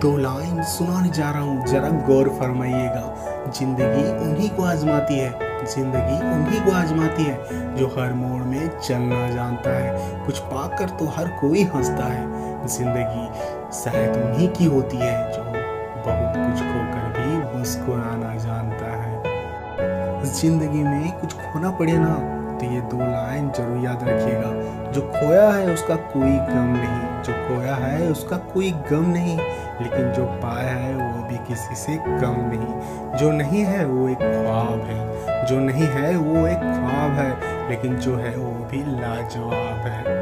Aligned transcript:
दो 0.00 0.16
लाइन 0.16 0.62
सुनाने 0.62 1.08
जा 1.08 1.30
रहा 1.30 1.40
हूँ। 1.40 1.66
जरा 1.66 1.88
गौर 2.06 2.28
फरमाइएगा। 2.28 3.50
ज़िंदगी 3.58 4.04
उन्हीं 4.20 4.48
को 4.50 4.62
आजमाती 4.62 5.18
है। 5.18 5.30
ज़िंदगी 5.66 6.16
उन्हीं 6.26 6.60
को 6.60 6.72
आजमाती 6.72 7.24
है, 7.24 7.74
जो 7.76 7.86
हर 7.88 8.12
मोड़ 8.12 8.42
में 8.42 8.78
चलना 8.78 9.28
जानता 9.30 9.70
है। 9.70 10.24
कुछ 10.26 10.38
पाकर 10.38 10.88
तो 10.88 11.06
हर 11.06 11.28
कोई 11.40 11.62
हंसता 11.64 12.04
है। 12.04 12.66
ज़िंदगी 12.66 13.28
शायद 13.80 14.16
उन्हीं 14.16 14.48
की 14.48 14.64
होती 14.64 14.96
है, 14.96 15.32
जो 15.32 15.42
बहुत 15.42 16.36
कुछ 16.36 16.62
खोकर 16.62 17.12
भी 17.18 17.58
मुस्कुराना 17.58 18.34
जानता 18.36 18.96
है। 18.96 20.24
ज़िंदगी 20.24 20.82
में 20.82 21.12
कुछ 21.12 21.34
खोना 21.34 21.70
पड़े 21.70 21.92
ना 21.92 22.39
ये 22.74 22.80
दो 22.80 22.98
लाइन 22.98 23.50
ज़रूर 23.50 23.84
याद 23.84 24.02
रखिएगा। 24.02 24.50
जो 24.92 25.00
खोया 25.00 25.50
है 25.50 25.72
उसका 25.74 25.96
कोई 25.96 26.30
गम 26.30 26.68
नहीं। 26.76 27.22
जो 27.22 27.32
खोया 27.32 27.74
है 27.74 28.10
उसका 28.10 28.36
कोई 28.36 28.70
गम 28.70 29.10
नहीं। 29.10 29.36
लेकिन 29.82 30.12
जो 30.12 30.24
पाया 30.24 30.74
है 30.74 30.94
वो 30.94 31.28
भी 31.28 31.36
किसी 31.38 31.74
से 31.74 31.96
कम 31.96 32.36
नहीं। 32.46 33.18
जो 33.18 33.30
नहीं 33.32 33.64
है 33.64 33.84
वो 33.84 34.08
एक 34.08 34.18
ख्वाब 34.18 34.80
है। 34.80 35.46
जो 35.46 35.58
नहीं 35.58 35.86
है 35.88 36.16
वो 36.16 36.46
एक 36.46 36.58
ख्वाब 36.58 37.12
है। 37.12 37.68
लेकिन 37.68 37.96
जो 37.96 38.16
है 38.16 38.36
वो 38.36 38.52
भी 38.64 38.82
लाजवाब 39.00 39.86
है। 39.86 40.18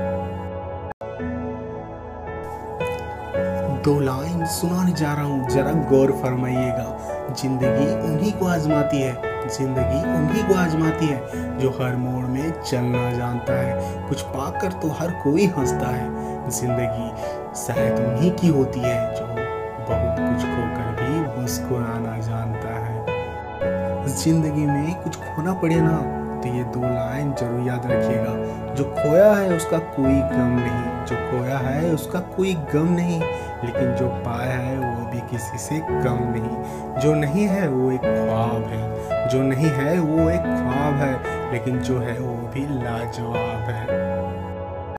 दो 3.82 4.00
लाइन 4.00 4.44
सुनाने 4.46 4.92
जा 4.92 5.12
रहा 5.14 5.24
हूँ। 5.24 5.48
जरा 5.48 5.72
गौर 5.90 6.12
फरमाइएगा। 6.12 7.34
ज़िंदगी 7.40 8.08
उन्हीं 8.08 8.32
को 8.32 8.46
आजमाती 8.46 9.00
है। 9.02 9.27
ज़िंदगी 9.48 10.00
उन्हीं 10.10 10.44
को 10.44 10.54
आजमाती 10.54 11.06
है 11.06 11.58
जो 11.58 11.70
हर 11.72 11.96
मोड़ 11.96 12.24
में 12.26 12.62
चलना 12.62 13.10
जानता 13.12 13.52
है। 13.54 14.08
कुछ 14.08 14.22
पाकर 14.28 14.72
तो 14.72 14.88
हर 14.98 15.10
कोई 15.22 15.46
हंसता 15.58 15.88
है। 15.88 16.50
ज़िंदगी 16.50 17.08
शायद 17.56 17.98
उन्हीं 18.00 18.30
की 18.32 18.48
होती 18.48 18.80
है 18.80 19.14
जो 19.14 19.26
बहुत 19.26 20.18
कुछ 20.18 20.44
खोकर 20.44 20.94
भी 21.00 21.40
मुस्कुराना 21.40 22.18
जानता 22.20 22.74
है। 22.76 24.06
ज़िंदगी 24.08 24.66
में 24.66 24.94
कुछ 25.02 25.16
खोना 25.16 25.52
पड़े 25.54 25.80
ना 25.80 25.98
तो 26.42 26.48
ये 26.48 26.64
दो 26.64 26.80
लाइन 26.80 27.32
ज़रूर 27.34 27.66
याद 27.66 27.86
रखिएगा। 27.86 28.74
जो 28.74 28.84
खोया 28.94 29.32
है 29.34 29.56
उसका 29.56 29.78
कोई 29.78 30.20
गम 30.32 30.52
नहीं। 30.56 31.06
जो 31.06 31.16
खोया 31.30 31.58
है 31.58 31.92
उसका 31.94 32.20
कोई 32.36 32.54
गम 32.74 32.92
नहीं। 32.92 33.20
लेकिन 33.64 33.94
जो 33.96 34.08
पाया 34.24 34.56
है 34.56 34.76
वो 34.78 35.10
भी 35.10 35.20
किसी 35.30 35.58
से 35.58 35.78
कम 35.80 36.18
नहीं। 36.34 37.00
जो 37.00 37.14
नहीं 37.14 37.46
है 37.48 37.68
वो 37.68 37.90
एक 37.92 38.00
ख्वाब 38.00 38.62
है। 38.64 38.87
जो 39.28 39.42
नहीं 39.42 39.66
है, 39.66 39.98
वो 40.00 40.28
एक 40.30 40.40
ख्वाब 40.40 40.94
है, 40.94 41.52
लेकिन 41.52 41.78
जो 41.78 41.98
है, 41.98 42.18
वो 42.18 42.48
भी 42.48 42.60
लाजवाब 42.74 43.68
है। 43.68 44.96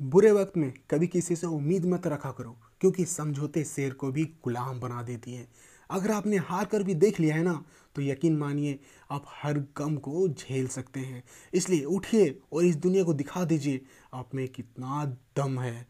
बुरे 0.00 0.30
वक्त 0.32 0.56
में 0.56 0.72
कभी 0.90 1.06
किसी 1.06 1.36
से 1.36 1.46
उम्मीद 1.46 1.84
मत 1.84 2.06
रखा 2.06 2.30
करो, 2.30 2.56
क्योंकि 2.80 3.04
समझौते 3.04 3.64
शेर 3.64 3.92
को 3.92 4.10
भी 4.12 4.24
गुलाम 4.44 4.80
बना 4.80 5.02
देती 5.02 5.34
हैं। 5.34 5.46
अगर 5.90 6.10
आपने 6.10 6.36
हार 6.38 6.64
कर 6.64 6.82
भी 6.82 6.94
देख 6.94 7.20
लिया 7.20 7.34
है 7.36 7.42
ना 7.42 7.62
तो 7.96 8.02
यकीन 8.02 8.36
मानिए, 8.36 8.78
आप 9.10 9.24
हर 9.32 9.58
गम 9.76 9.96
को 9.96 10.28
झेल 10.28 10.66
सकते 10.68 11.00
हैं। 11.00 11.22
इसलिए 11.54 11.84
उठिए 11.84 12.38
और 12.52 12.64
इस 12.64 12.76
दुनिया 12.76 13.04
को 13.04 13.14
दिखा 13.14 13.44
दीजिए, 13.44 13.80
आप 14.14 14.34
में 14.34 14.46
कितना 14.48 15.04
दम 15.36 15.58
है। 15.60 15.86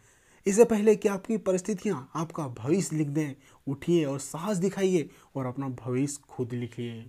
इससे 0.47 0.65
पहले 0.65 0.95
कि 0.97 1.09
आपकी 1.09 1.37
परिस्थितियाँ 1.39 2.11
आपका 2.17 2.47
भविष्य 2.59 2.97
लिख 2.97 3.09
दें, 3.09 3.35
उठिए 3.67 4.05
और 4.05 4.19
साहस 4.21 4.57
दिखाइए 4.57 5.09
और 5.37 5.47
अपना 5.47 5.69
भविष्य 5.85 6.21
खुद 6.29 6.53
लिखिए। 6.53 7.05